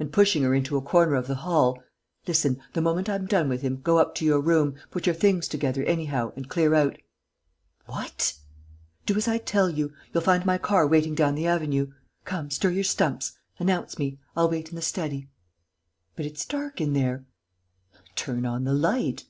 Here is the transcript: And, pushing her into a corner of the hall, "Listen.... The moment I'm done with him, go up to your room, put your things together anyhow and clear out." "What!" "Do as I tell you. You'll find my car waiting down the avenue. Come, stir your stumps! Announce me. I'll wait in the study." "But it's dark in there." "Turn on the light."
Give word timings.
And, 0.00 0.10
pushing 0.12 0.42
her 0.42 0.52
into 0.52 0.76
a 0.76 0.80
corner 0.82 1.14
of 1.14 1.28
the 1.28 1.36
hall, 1.36 1.80
"Listen.... 2.26 2.60
The 2.72 2.80
moment 2.80 3.08
I'm 3.08 3.24
done 3.26 3.48
with 3.48 3.62
him, 3.62 3.80
go 3.82 3.98
up 3.98 4.16
to 4.16 4.24
your 4.24 4.40
room, 4.40 4.74
put 4.90 5.06
your 5.06 5.14
things 5.14 5.46
together 5.46 5.84
anyhow 5.84 6.32
and 6.34 6.48
clear 6.48 6.74
out." 6.74 6.98
"What!" 7.86 8.34
"Do 9.06 9.14
as 9.16 9.28
I 9.28 9.38
tell 9.38 9.70
you. 9.70 9.92
You'll 10.12 10.24
find 10.24 10.44
my 10.44 10.58
car 10.58 10.88
waiting 10.88 11.14
down 11.14 11.36
the 11.36 11.46
avenue. 11.46 11.92
Come, 12.24 12.50
stir 12.50 12.70
your 12.70 12.82
stumps! 12.82 13.38
Announce 13.60 13.96
me. 13.96 14.18
I'll 14.36 14.50
wait 14.50 14.70
in 14.70 14.74
the 14.74 14.82
study." 14.82 15.28
"But 16.16 16.26
it's 16.26 16.44
dark 16.44 16.80
in 16.80 16.92
there." 16.92 17.24
"Turn 18.16 18.44
on 18.44 18.64
the 18.64 18.74
light." 18.74 19.24